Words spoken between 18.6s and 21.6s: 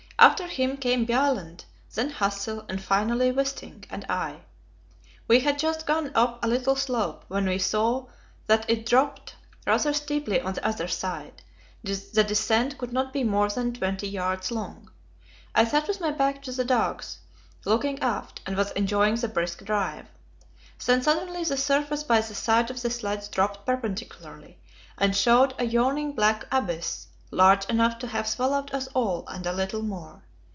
enjoying the brisk drive. Then suddenly the